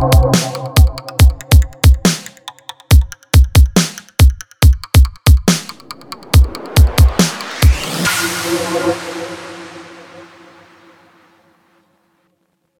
[0.00, 0.59] Música